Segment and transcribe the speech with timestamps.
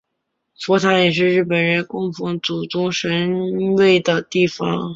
[0.59, 4.89] 佛坛也是日本人供奉祖宗神位的地方。